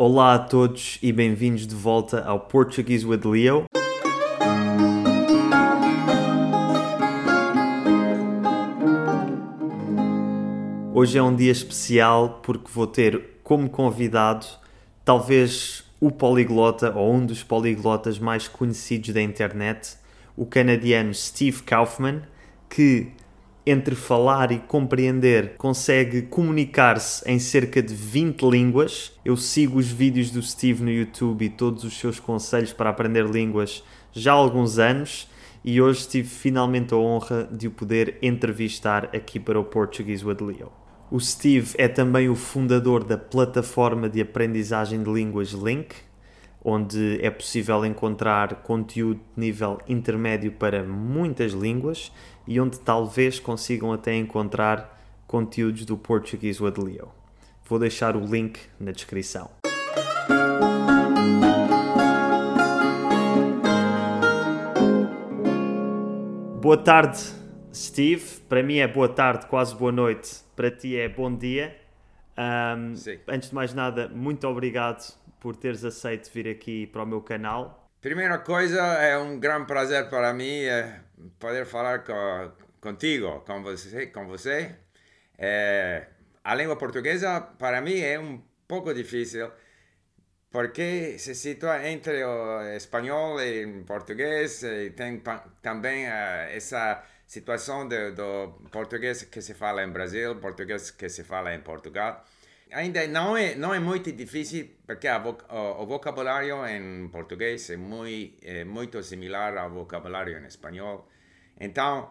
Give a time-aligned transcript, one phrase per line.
[0.00, 3.64] Olá a todos e bem-vindos de volta ao Portuguese with Leo.
[10.94, 14.46] Hoje é um dia especial porque vou ter como convidado
[15.04, 19.96] talvez o poliglota ou um dos poliglotas mais conhecidos da internet,
[20.36, 22.22] o canadiano Steve Kaufman,
[22.70, 23.10] que
[23.68, 29.12] entre falar e compreender consegue comunicar-se em cerca de 20 línguas.
[29.24, 33.26] Eu sigo os vídeos do Steve no YouTube e todos os seus conselhos para aprender
[33.26, 35.28] línguas já há alguns anos
[35.64, 40.38] e hoje tive finalmente a honra de o poder entrevistar aqui para o Portuguese with
[40.40, 40.72] Leo.
[41.10, 45.94] O Steve é também o fundador da plataforma de aprendizagem de línguas Link,
[46.70, 52.12] onde é possível encontrar conteúdo de nível intermédio para muitas línguas
[52.46, 57.08] e onde talvez consigam até encontrar conteúdos do Português with Leo.
[57.66, 59.50] Vou deixar o link na descrição.
[66.60, 67.18] Boa tarde,
[67.74, 68.40] Steve.
[68.46, 70.40] Para mim é boa tarde, quase boa noite.
[70.54, 71.74] Para ti é bom dia.
[72.36, 72.92] Um,
[73.26, 77.90] antes de mais nada, muito obrigado por teres aceito vir aqui para o meu canal.
[78.00, 81.00] Primeira coisa, é um grande prazer para mim é
[81.38, 84.06] poder falar com, contigo, com você.
[84.06, 84.76] Com você.
[85.36, 86.06] É,
[86.44, 89.50] a língua portuguesa, para mim, é um pouco difícil,
[90.50, 95.22] porque se situa entre o espanhol e o português, e tem
[95.62, 101.22] também uh, essa situação de, do português que se fala em Brasil, português que se
[101.24, 102.24] fala em Portugal.
[102.72, 108.36] Ainda não é, não é muito difícil, porque o, o, vocabulário em português é muito,
[108.42, 111.08] é muito similar ao vocabulário em espanhol.
[111.58, 112.10] Então,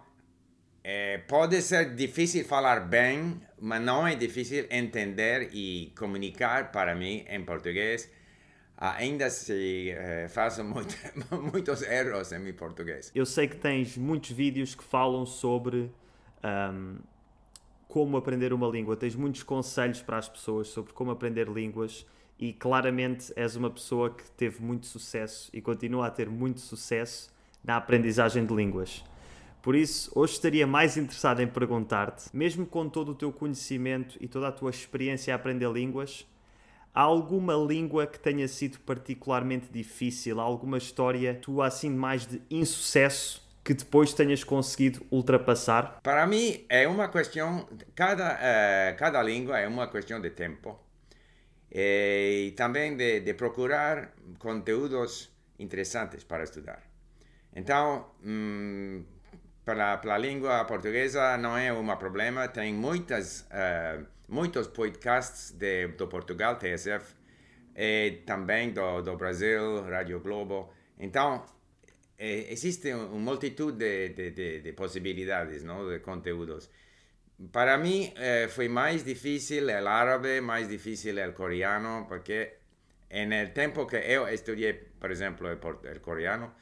[0.84, 7.26] é, pode ser difícil falar bem, mas não é difícil entender e comunicar para mim
[7.30, 8.10] em português.
[8.78, 10.96] Ainda se é, faço muito,
[11.52, 13.12] muitos erros em meu português.
[13.14, 15.92] Eu sei que tens muitos vídeos que falam sobre
[16.44, 17.00] um,
[17.88, 22.06] como aprender uma língua, tens muitos conselhos para as pessoas sobre como aprender línguas
[22.38, 27.34] e claramente és uma pessoa que teve muito sucesso e continua a ter muito sucesso
[27.64, 29.04] na aprendizagem de línguas.
[29.62, 34.28] Por isso, hoje estaria mais interessado em perguntar-te, mesmo com todo o teu conhecimento e
[34.28, 36.26] toda a tua experiência a aprender línguas,
[36.94, 40.40] há alguma língua que tenha sido particularmente difícil?
[40.40, 46.00] Há alguma história tua assim mais de insucesso que depois tenhas conseguido ultrapassar?
[46.02, 50.80] Para mim é uma questão, cada, uh, cada língua é uma questão de tempo
[51.70, 55.30] e também de, de procurar conteúdos
[55.60, 56.82] interessantes para estudar.
[57.54, 58.12] Então,
[59.66, 65.90] para, para a língua portuguesa não é um problema, tem muitas, uh, muitos podcasts de,
[65.90, 67.18] do Portugal, TSF,
[67.76, 70.72] e também do, do Brasil, Rádio Globo.
[70.98, 71.44] Então,
[72.18, 75.88] eh, existe uma multitud de, de, de, de, possibilidades, ¿no?
[75.88, 76.70] de conteúdos.
[77.52, 82.58] Para mí eh, fue más difícil el árabe, más difícil el coreano, porque
[83.10, 86.56] en el tiempo que yo estudié, por ejemplo, el, el coreano,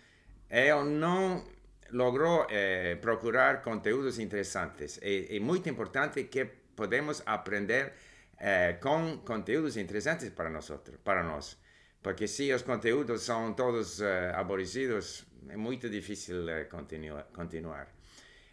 [0.50, 1.44] yo no
[1.92, 5.00] logró eh, procurar conteúdos interesantes.
[5.02, 7.94] Es, muy importante que podemos aprender
[8.40, 11.62] eh, con conteúdos interesantes para nosotros, para nosotros.
[12.06, 17.88] Porque si los conteúdos son todos eh, aborrecidos, é muito difícil uh, continua, continuar.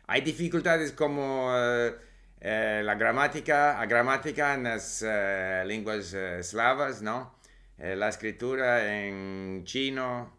[0.07, 5.05] Há dificuldades como uh, uh, a gramática, a gramática nas
[5.67, 7.31] línguas eslavas, não?
[7.79, 10.33] a escritura em chino,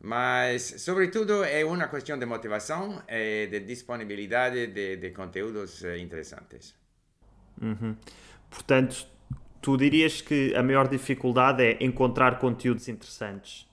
[0.00, 6.74] mas, sobretudo, é uma questão de motivação e de disponibilidade de, de conteúdos interessantes.
[7.60, 7.94] Uhum.
[8.48, 9.15] Portanto,
[9.66, 13.66] tu dirias que a maior dificuldade é encontrar conteúdos interessantes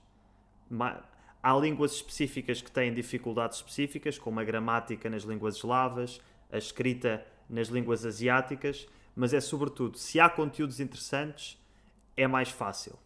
[1.44, 7.24] há línguas específicas que têm dificuldades específicas, como a gramática nas línguas eslavas, a escrita
[7.50, 11.62] nas línguas asiáticas, mas é sobretudo, se há conteúdos interessantes,
[12.16, 12.98] é mais fácil.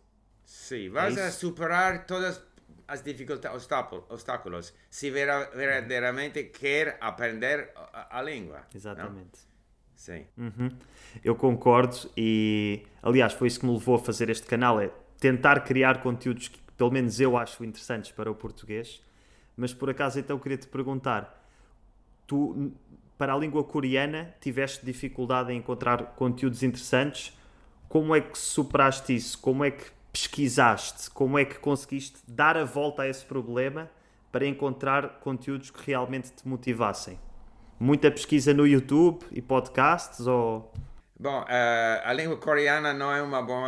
[0.45, 2.41] Sim, vais é a superar todas
[2.87, 3.69] as dificuldades,
[4.09, 8.67] obstáculos, se verdadeiramente quer aprender a, a língua.
[8.73, 9.41] Exatamente.
[9.43, 9.48] Não?
[9.99, 10.25] Sim.
[10.39, 10.71] Uhum.
[11.25, 15.61] Eu concordo e, aliás, foi isso que me levou a fazer este canal, é tentar
[15.65, 19.03] criar conteúdos que pelo menos eu acho interessantes para o português.
[19.57, 21.45] Mas por acaso então queria te perguntar:
[22.29, 22.73] tu,
[23.19, 27.37] para a língua coreana, tiveste dificuldade em encontrar conteúdos interessantes?
[27.89, 29.37] Como é que superaste isso?
[29.41, 31.11] Como é que pesquisaste?
[31.11, 33.91] Como é que conseguiste dar a volta a esse problema
[34.31, 37.19] para encontrar conteúdos que realmente te motivassem?
[37.81, 40.73] Muita pesquisa no YouTube e podcasts ou
[41.21, 41.47] Bom, uh,
[42.05, 43.65] a língua coreana não é um bom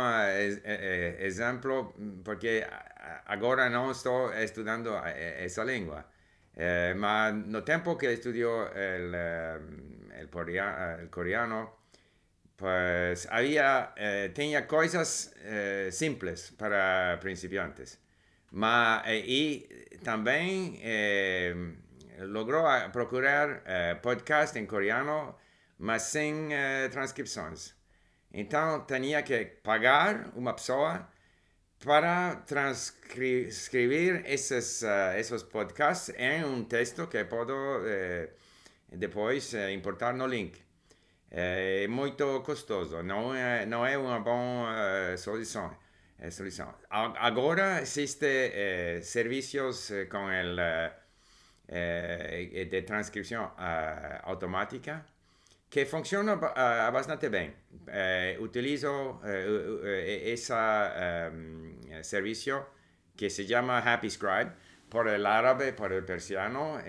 [1.19, 1.93] exemplo,
[2.23, 2.65] porque
[3.25, 6.05] agora não estou estudando essa língua.
[6.55, 11.77] Eh, mas no tempo que el, el coreano,
[12.55, 17.99] pues había, eh, tenía cosas eh, simples para principiantes.
[18.51, 19.65] Ma, y
[20.03, 20.77] también
[22.27, 25.37] logró procurar podcast en coreano,
[25.77, 26.49] mas sin
[26.91, 27.75] transcripciones.
[28.31, 31.09] Entonces tenía que pagar una persona
[31.83, 38.29] para transcribir esos, uh, esos podcasts em um texto que posso eh,
[38.91, 40.61] depois eh, importar no link.
[41.31, 45.75] É muito custoso, não é, não é uma boa solução.
[46.29, 46.71] Solução.
[46.89, 50.29] Agora existem eh, serviços com
[51.71, 53.53] el, de transcrição
[54.23, 55.05] automática
[55.69, 57.53] que funciona uh, bastante bem.
[57.71, 60.53] Uh, utilizo uh, esse
[62.03, 62.65] serviço
[63.15, 64.51] que se chama Happy Scribe
[64.89, 66.81] por el árabe, por el persiano.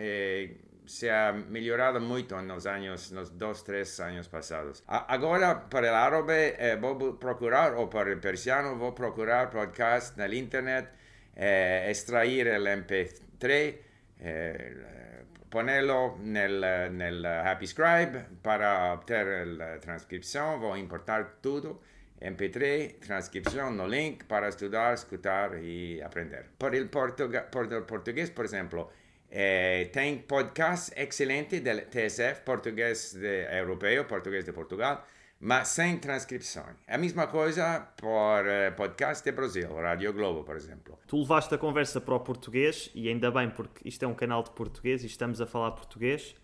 [0.84, 4.82] se ha melhorado muito nos anos, nos dois, três anos passados.
[4.86, 10.18] A, agora, para o árabe, eh, vou procurar, ou para o persiano, vou procurar podcast
[10.18, 10.88] na internet,
[11.36, 13.78] eh, extrair o MP3,
[14.24, 16.60] eh, ponerlo nel,
[16.92, 21.80] nel Happy Scribe para obtener la transcripción, voy a importar todo,
[22.20, 26.46] MP3, transcripción, no link para estudiar, escuchar y aprender.
[26.56, 28.90] Por el, por el portugués, por ejemplo,
[29.28, 35.02] eh, tengo podcast excelente del TSF, portugués de, europeo, portugués de Portugal,
[35.44, 36.64] mas sem transcrição.
[36.86, 40.96] A mesma coisa por uh, podcast de Brasil, Rádio Globo, por exemplo.
[41.04, 44.44] Tu levaste a conversa para o português, e ainda bem, porque isto é um canal
[44.44, 46.36] de português e estamos a falar português,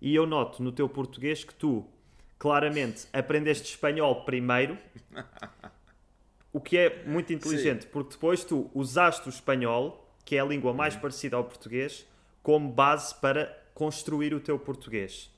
[0.00, 1.84] e eu noto no teu português que tu,
[2.38, 4.78] claramente, aprendeste espanhol primeiro,
[6.50, 7.88] o que é muito inteligente, Sim.
[7.92, 11.00] porque depois tu usaste o espanhol, que é a língua mais uhum.
[11.02, 12.08] parecida ao português,
[12.42, 15.30] como base para construir o teu português.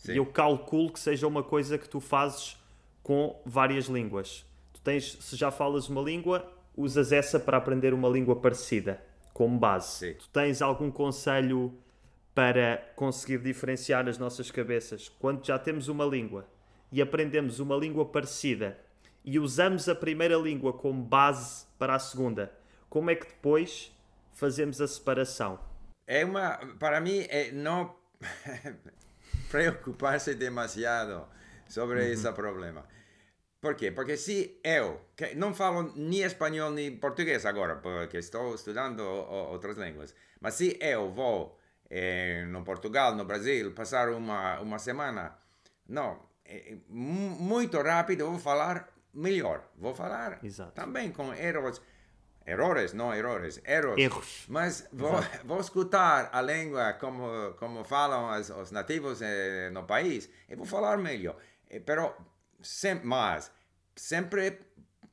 [0.00, 0.12] Sim.
[0.12, 2.56] E eu calculo que seja uma coisa que tu fazes
[3.02, 4.46] com várias línguas.
[4.72, 9.02] Tu tens, se já falas uma língua, usas essa para aprender uma língua parecida,
[9.34, 9.98] como base.
[9.98, 10.14] Sim.
[10.14, 11.74] Tu tens algum conselho
[12.34, 16.46] para conseguir diferenciar as nossas cabeças quando já temos uma língua
[16.90, 18.78] e aprendemos uma língua parecida
[19.22, 22.50] e usamos a primeira língua como base para a segunda?
[22.88, 23.94] Como é que depois
[24.32, 25.60] fazemos a separação?
[26.06, 27.94] É uma, para mim, é não
[29.50, 31.26] preocupar-se demasiado
[31.68, 32.12] sobre uhum.
[32.12, 32.86] esse problema.
[33.60, 33.90] Por quê?
[33.90, 39.76] Porque se eu, que não falo nem espanhol nem português agora, porque estou estudando outras
[39.76, 41.60] línguas, mas se eu vou
[41.90, 45.36] eh, no Portugal, no Brasil, passar uma, uma semana,
[45.86, 49.68] não, é, muito rápido vou falar melhor.
[49.76, 50.72] Vou falar Exato.
[50.72, 51.82] também com erros
[52.50, 53.98] errores, não errores, erros.
[53.98, 54.44] Erros.
[54.48, 55.12] Mas vou,
[55.44, 60.66] vou escutar a língua como, como falam os, os nativos eh, no país e vou
[60.66, 61.36] falar melhor.
[61.68, 62.14] Eh, pero,
[62.60, 63.50] sem, mas,
[63.94, 64.60] sempre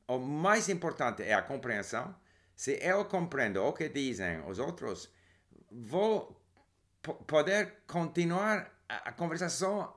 [0.06, 2.14] o mais importante é a compreensão.
[2.56, 5.10] Se eu compreendo o que dizem os outros,
[5.70, 6.36] vou
[7.26, 9.94] poder continuar a, a conversação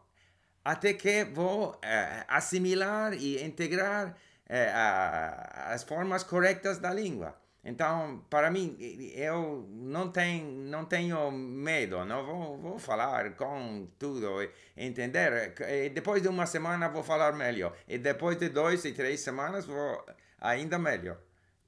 [0.64, 4.16] até que vou eh, assimilar e integrar
[4.52, 7.34] é, a, as formas corretas da língua.
[7.64, 8.76] Então, para mim,
[9.16, 14.28] eu não tenho, não tenho medo, não vou, vou falar com tudo,
[14.76, 15.54] entender.
[15.70, 17.74] E depois de uma semana vou falar melhor.
[17.88, 20.06] E depois de dois e três semanas vou
[20.40, 21.18] ainda melhor.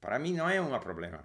[0.00, 1.20] Para mim não é um problema.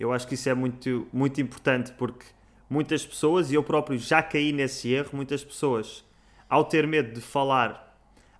[0.00, 2.24] Eu acho que isso é muito, muito importante porque
[2.68, 6.04] muitas pessoas, e eu próprio já caí nesse erro, muitas pessoas,
[6.48, 7.87] ao ter medo de falar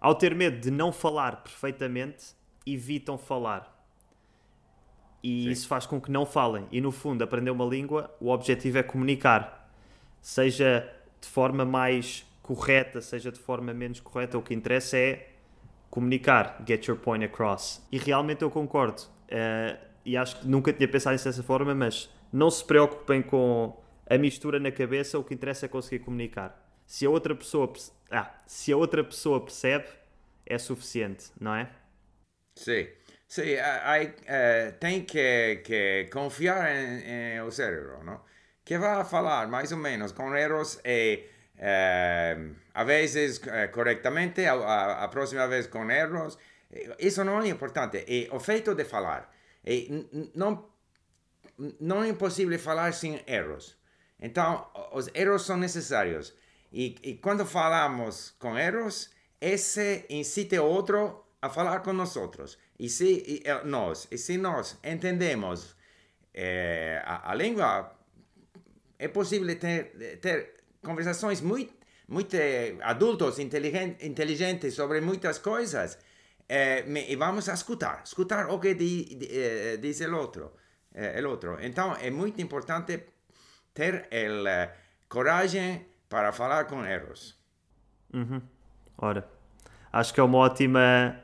[0.00, 2.34] ao ter medo de não falar perfeitamente,
[2.66, 3.74] evitam falar.
[5.22, 5.50] E Sim.
[5.50, 6.66] isso faz com que não falem.
[6.70, 9.68] E no fundo, aprender uma língua, o objetivo é comunicar.
[10.20, 10.88] Seja
[11.20, 15.30] de forma mais correta, seja de forma menos correta, o que interessa é
[15.90, 17.84] comunicar, get your point across.
[17.90, 19.02] E realmente eu concordo.
[19.24, 23.76] Uh, e acho que nunca tinha pensado nisso dessa forma, mas não se preocupem com
[24.08, 26.64] a mistura na cabeça, o que interessa é conseguir comunicar.
[26.86, 27.70] Se a outra pessoa
[28.10, 29.86] ah, se a outra pessoa percebe,
[30.46, 31.70] é suficiente, não é?
[32.54, 32.88] Sim.
[33.28, 38.22] Sim, uh, tem que, que confiar em, o cérebro, não?
[38.64, 41.26] Que vai falar mais ou menos com erros e
[41.58, 46.38] uh, a vezes uh, corretamente, a, a, a, próxima vez com erros.
[46.98, 48.04] Isso não é importante.
[48.08, 49.30] É o feito de falar.
[49.62, 50.70] E não,
[51.80, 53.76] não é possível falar sem erros.
[54.18, 56.34] Então, os erros são necessários.
[56.72, 59.10] E, e quando falamos com erros,
[59.40, 62.58] esse incite outro a falar com nós outros.
[62.78, 65.74] E se e, eh, nós, e se nós entendemos
[66.34, 67.96] eh, a, a, língua,
[68.98, 71.72] é possível ter, ter conversações muito,
[72.06, 72.36] muito
[72.82, 75.98] adultos, inteligentes sobre muitas coisas.
[76.48, 80.54] Eh, e vamos escutar, escutar o que di, di, eh, diz o outro,
[80.94, 81.58] eh, o outro.
[81.60, 83.04] Então, é muito importante
[83.74, 84.72] ter a
[85.08, 87.38] coragem para falar com erros.
[88.12, 88.40] Uhum.
[88.96, 89.28] Ora,
[89.92, 91.20] acho que é uma ótima,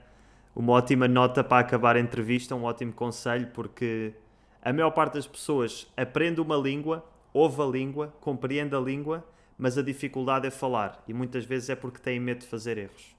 [0.55, 4.15] uma ótima nota para acabar a entrevista, um ótimo conselho, porque
[4.63, 9.25] a maior parte das pessoas aprende uma língua, ouve a língua, compreende a língua,
[9.57, 13.17] mas a dificuldade é falar e muitas vezes é porque têm medo de fazer erros.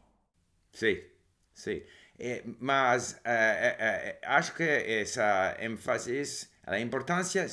[0.72, 1.02] Sim,
[1.54, 1.82] sim.
[2.18, 7.46] É, mas é, é, acho que essa ênfase, a importância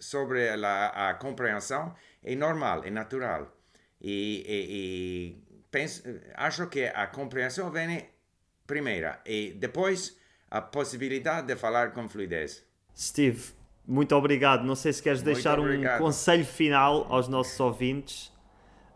[0.00, 3.56] sobre a, a compreensão é normal, é natural.
[4.00, 6.02] E, e, e penso,
[6.34, 8.08] acho que a compreensão vem
[8.66, 10.16] primeira e depois
[10.50, 12.64] a possibilidade de falar com fluidez.
[12.96, 13.52] Steve,
[13.86, 14.64] muito obrigado.
[14.64, 16.00] Não sei se queres muito deixar obrigado.
[16.00, 18.26] um conselho final aos nossos ouvintes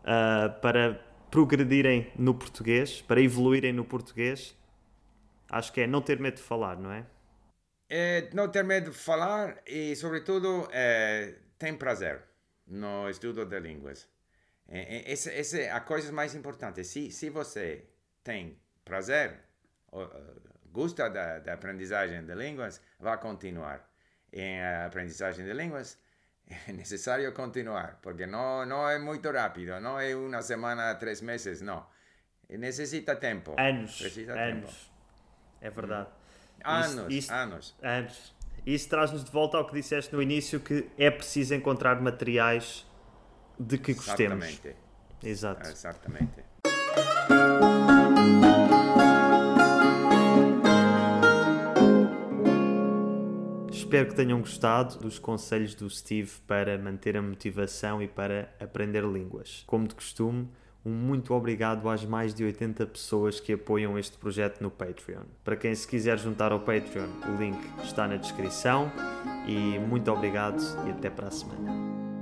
[0.01, 1.01] uh, para
[1.31, 4.55] progredirem no português, para evoluírem no português.
[5.49, 7.05] Acho que é não ter medo de falar, não é?
[7.89, 12.23] É não ter medo de falar e, sobretudo, é, tem prazer
[12.67, 14.07] no estudo de línguas.
[14.67, 16.83] É, essa, essa é a coisa mais importante.
[16.83, 17.85] Se, se você
[18.23, 19.39] tem prazer,
[20.71, 23.87] gosta da, da aprendizagem de línguas, vá continuar
[24.33, 25.97] em aprendizagem de línguas.
[26.67, 31.59] É necessário continuar, porque não, não é muito rápido, não é uma semana, três meses,
[31.59, 31.83] não.
[32.47, 33.55] Necessita tempo.
[33.57, 33.97] Anos.
[33.97, 34.69] Precisa anos.
[34.69, 34.91] Tempo.
[35.59, 36.09] É verdade.
[36.63, 37.75] Anos, isso, anos.
[37.81, 38.34] Anos.
[38.65, 42.83] Isso traz-nos de volta ao que disseste no início, que é preciso encontrar materiais
[43.59, 44.43] de que gostemos.
[44.43, 44.75] Exatamente.
[45.23, 45.69] Exato.
[45.69, 46.45] Exatamente.
[53.71, 59.03] Espero que tenham gostado dos conselhos do Steve para manter a motivação e para aprender
[59.03, 59.63] línguas.
[59.67, 60.49] Como de costume,
[60.85, 65.23] um muito obrigado às mais de 80 pessoas que apoiam este projeto no Patreon.
[65.43, 68.91] Para quem se quiser juntar ao Patreon, o link está na descrição.
[69.47, 72.14] E muito obrigado e até para a semana.